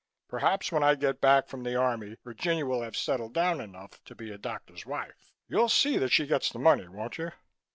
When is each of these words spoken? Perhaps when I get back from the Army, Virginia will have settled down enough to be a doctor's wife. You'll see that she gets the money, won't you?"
Perhaps 0.27 0.71
when 0.71 0.81
I 0.83 0.95
get 0.95 1.21
back 1.21 1.45
from 1.47 1.61
the 1.61 1.75
Army, 1.75 2.17
Virginia 2.23 2.65
will 2.65 2.81
have 2.81 2.97
settled 2.97 3.35
down 3.35 3.61
enough 3.61 4.03
to 4.05 4.15
be 4.15 4.31
a 4.31 4.37
doctor's 4.39 4.83
wife. 4.83 5.31
You'll 5.47 5.69
see 5.69 5.99
that 5.99 6.09
she 6.11 6.25
gets 6.25 6.49
the 6.51 6.57
money, 6.57 6.87
won't 6.87 7.19
you?" 7.19 7.29